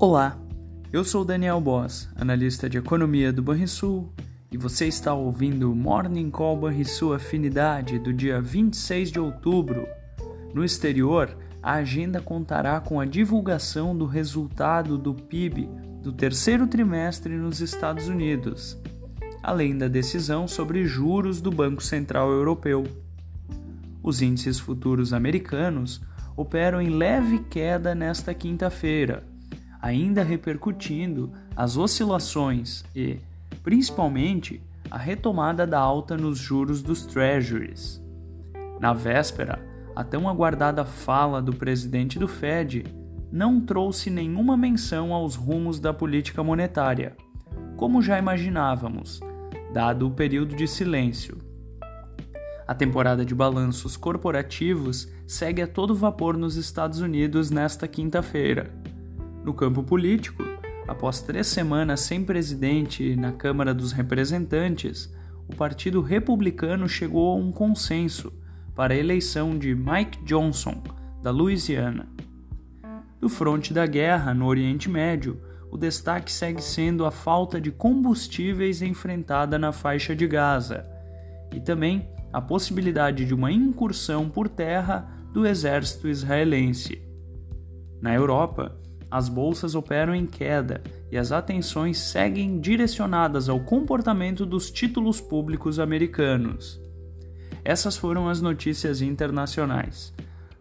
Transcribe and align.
Olá, 0.00 0.38
eu 0.92 1.02
sou 1.02 1.24
Daniel 1.24 1.60
Boss, 1.60 2.08
analista 2.14 2.70
de 2.70 2.78
economia 2.78 3.32
do 3.32 3.42
Banrisul, 3.42 4.12
e 4.48 4.56
você 4.56 4.86
está 4.86 5.12
ouvindo 5.12 5.72
o 5.72 5.74
Morning 5.74 6.30
Call 6.30 6.56
Banrisul 6.56 7.14
Afinidade 7.14 7.98
do 7.98 8.12
dia 8.12 8.40
26 8.40 9.10
de 9.10 9.18
outubro. 9.18 9.88
No 10.54 10.64
exterior, 10.64 11.36
a 11.60 11.72
agenda 11.72 12.20
contará 12.20 12.78
com 12.78 13.00
a 13.00 13.04
divulgação 13.04 13.98
do 13.98 14.06
resultado 14.06 14.96
do 14.96 15.12
PIB 15.12 15.68
do 16.00 16.12
terceiro 16.12 16.68
trimestre 16.68 17.36
nos 17.36 17.60
Estados 17.60 18.06
Unidos, 18.06 18.80
além 19.42 19.76
da 19.76 19.88
decisão 19.88 20.46
sobre 20.46 20.86
juros 20.86 21.40
do 21.40 21.50
Banco 21.50 21.82
Central 21.82 22.30
Europeu. 22.30 22.84
Os 24.00 24.22
índices 24.22 24.60
futuros 24.60 25.12
americanos 25.12 26.00
operam 26.36 26.80
em 26.80 26.88
leve 26.88 27.40
queda 27.50 27.96
nesta 27.96 28.32
quinta-feira 28.32 29.36
ainda 29.80 30.22
repercutindo 30.22 31.32
as 31.56 31.76
oscilações 31.76 32.84
e, 32.94 33.18
principalmente, 33.62 34.60
a 34.90 34.98
retomada 34.98 35.66
da 35.66 35.78
alta 35.78 36.16
nos 36.16 36.38
juros 36.38 36.82
dos 36.82 37.06
Treasuries. 37.06 38.02
Na 38.80 38.92
véspera, 38.92 39.60
a 39.94 40.02
tão 40.02 40.28
aguardada 40.28 40.84
fala 40.84 41.42
do 41.42 41.52
presidente 41.52 42.18
do 42.18 42.28
Fed 42.28 42.84
não 43.30 43.60
trouxe 43.60 44.10
nenhuma 44.10 44.56
menção 44.56 45.12
aos 45.12 45.34
rumos 45.34 45.78
da 45.78 45.92
política 45.92 46.42
monetária, 46.42 47.16
como 47.76 48.00
já 48.00 48.18
imaginávamos, 48.18 49.20
dado 49.72 50.06
o 50.06 50.10
período 50.10 50.56
de 50.56 50.66
silêncio. 50.66 51.36
A 52.66 52.74
temporada 52.74 53.24
de 53.24 53.34
balanços 53.34 53.96
corporativos 53.96 55.08
segue 55.26 55.62
a 55.62 55.66
todo 55.66 55.94
vapor 55.94 56.36
nos 56.36 56.56
Estados 56.56 57.00
Unidos 57.00 57.50
nesta 57.50 57.88
quinta-feira 57.88 58.77
no 59.44 59.54
campo 59.54 59.82
político, 59.82 60.42
após 60.86 61.20
três 61.20 61.46
semanas 61.46 62.00
sem 62.00 62.24
presidente 62.24 63.14
na 63.16 63.32
Câmara 63.32 63.72
dos 63.74 63.92
Representantes, 63.92 65.12
o 65.48 65.56
Partido 65.56 66.00
Republicano 66.00 66.88
chegou 66.88 67.32
a 67.32 67.36
um 67.36 67.50
consenso 67.50 68.32
para 68.74 68.94
a 68.94 68.96
eleição 68.96 69.58
de 69.58 69.74
Mike 69.74 70.22
Johnson, 70.24 70.82
da 71.22 71.30
Louisiana. 71.30 72.08
Do 73.20 73.28
fronte 73.28 73.72
da 73.72 73.86
guerra 73.86 74.32
no 74.32 74.46
Oriente 74.46 74.88
Médio, 74.88 75.40
o 75.70 75.76
destaque 75.76 76.30
segue 76.30 76.62
sendo 76.62 77.04
a 77.04 77.10
falta 77.10 77.60
de 77.60 77.70
combustíveis 77.70 78.80
enfrentada 78.80 79.58
na 79.58 79.72
faixa 79.72 80.14
de 80.14 80.26
Gaza 80.26 80.86
e 81.52 81.60
também 81.60 82.08
a 82.32 82.40
possibilidade 82.40 83.24
de 83.24 83.34
uma 83.34 83.50
incursão 83.50 84.28
por 84.28 84.48
terra 84.48 85.08
do 85.32 85.46
exército 85.46 86.08
israelense. 86.08 87.02
Na 88.00 88.14
Europa, 88.14 88.78
as 89.10 89.28
bolsas 89.28 89.74
operam 89.74 90.14
em 90.14 90.26
queda 90.26 90.82
e 91.10 91.16
as 91.16 91.32
atenções 91.32 91.98
seguem 91.98 92.60
direcionadas 92.60 93.48
ao 93.48 93.60
comportamento 93.60 94.44
dos 94.44 94.70
títulos 94.70 95.20
públicos 95.20 95.78
americanos. 95.78 96.80
Essas 97.64 97.96
foram 97.96 98.28
as 98.28 98.40
notícias 98.40 99.00
internacionais. 99.00 100.12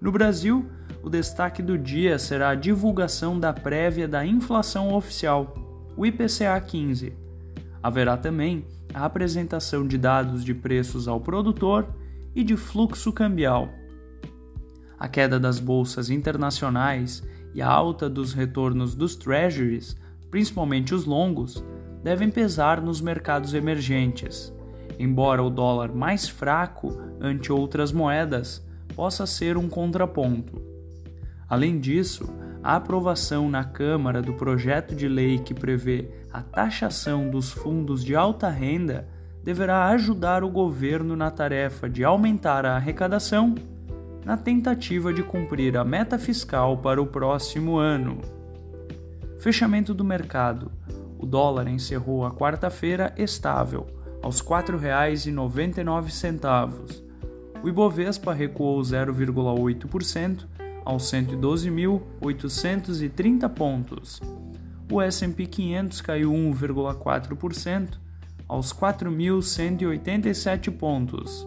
No 0.00 0.12
Brasil, 0.12 0.66
o 1.02 1.10
destaque 1.10 1.62
do 1.62 1.76
dia 1.76 2.18
será 2.18 2.50
a 2.50 2.54
divulgação 2.54 3.38
da 3.38 3.52
prévia 3.52 4.06
da 4.06 4.24
inflação 4.24 4.94
oficial, 4.94 5.54
o 5.96 6.06
IPCA 6.06 6.60
15. 6.60 7.12
Haverá 7.82 8.16
também 8.16 8.64
a 8.92 9.04
apresentação 9.04 9.86
de 9.86 9.98
dados 9.98 10.44
de 10.44 10.54
preços 10.54 11.08
ao 11.08 11.20
produtor 11.20 11.86
e 12.34 12.44
de 12.44 12.56
fluxo 12.56 13.12
cambial. 13.12 13.68
A 14.98 15.08
queda 15.08 15.38
das 15.38 15.58
bolsas 15.58 16.10
internacionais 16.10 17.22
e 17.56 17.62
a 17.62 17.68
alta 17.70 18.06
dos 18.06 18.34
retornos 18.34 18.94
dos 18.94 19.16
treasuries, 19.16 19.96
principalmente 20.30 20.94
os 20.94 21.06
longos, 21.06 21.64
devem 22.04 22.30
pesar 22.30 22.82
nos 22.82 23.00
mercados 23.00 23.54
emergentes, 23.54 24.52
embora 24.98 25.42
o 25.42 25.48
dólar 25.48 25.90
mais 25.90 26.28
fraco 26.28 27.00
ante 27.18 27.50
outras 27.50 27.92
moedas 27.92 28.62
possa 28.94 29.24
ser 29.24 29.56
um 29.56 29.70
contraponto. 29.70 30.60
Além 31.48 31.80
disso, 31.80 32.28
a 32.62 32.76
aprovação 32.76 33.48
na 33.48 33.64
Câmara 33.64 34.20
do 34.20 34.34
projeto 34.34 34.94
de 34.94 35.08
lei 35.08 35.38
que 35.38 35.54
prevê 35.54 36.10
a 36.30 36.42
taxação 36.42 37.30
dos 37.30 37.52
fundos 37.52 38.04
de 38.04 38.14
alta 38.14 38.50
renda 38.50 39.08
deverá 39.42 39.86
ajudar 39.86 40.44
o 40.44 40.50
governo 40.50 41.16
na 41.16 41.30
tarefa 41.30 41.88
de 41.88 42.04
aumentar 42.04 42.66
a 42.66 42.76
arrecadação 42.76 43.54
na 44.26 44.36
tentativa 44.36 45.10
de 45.12 45.22
cumprir 45.22 45.76
a 45.76 45.84
meta 45.84 46.18
fiscal 46.18 46.78
para 46.78 47.00
o 47.00 47.06
próximo 47.06 47.78
ano. 47.78 48.20
Fechamento 49.38 49.94
do 49.94 50.02
mercado. 50.02 50.72
O 51.16 51.24
dólar 51.24 51.68
encerrou 51.68 52.26
a 52.26 52.32
quarta-feira 52.32 53.14
estável, 53.16 53.86
aos 54.20 54.40
R$ 54.40 54.48
4,99. 54.48 57.04
O 57.62 57.68
Ibovespa 57.68 58.34
recuou 58.34 58.80
0,8% 58.80 60.44
aos 60.84 61.04
112.830 61.04 63.48
pontos. 63.48 64.20
O 64.90 65.00
S&P 65.00 65.46
500 65.46 66.00
caiu 66.00 66.32
1,4% 66.32 67.90
aos 68.48 68.72
4.187 68.72 70.72
pontos 70.72 71.46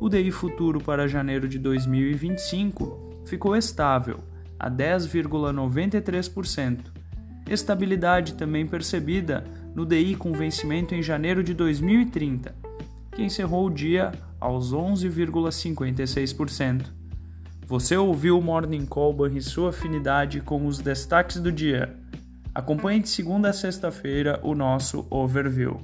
o 0.00 0.08
DI 0.08 0.30
futuro 0.30 0.80
para 0.80 1.06
janeiro 1.08 1.48
de 1.48 1.58
2025 1.58 3.24
ficou 3.24 3.56
estável, 3.56 4.20
a 4.58 4.70
10,93%. 4.70 6.78
Estabilidade 7.48 8.34
também 8.34 8.66
percebida 8.66 9.44
no 9.74 9.86
DI 9.86 10.16
com 10.16 10.32
vencimento 10.32 10.94
em 10.94 11.02
janeiro 11.02 11.42
de 11.42 11.54
2030, 11.54 12.54
que 13.12 13.22
encerrou 13.22 13.66
o 13.66 13.70
dia 13.70 14.12
aos 14.40 14.74
11,56%. 14.74 16.86
Você 17.66 17.96
ouviu 17.96 18.38
o 18.38 18.42
Morning 18.42 18.84
Call 18.86 19.26
e 19.28 19.40
sua 19.40 19.70
afinidade 19.70 20.40
com 20.40 20.66
os 20.66 20.78
destaques 20.78 21.40
do 21.40 21.50
dia. 21.50 21.96
Acompanhe 22.54 23.00
de 23.00 23.08
segunda 23.08 23.48
a 23.50 23.52
sexta-feira 23.52 24.38
o 24.42 24.54
nosso 24.54 25.04
overview. 25.10 25.80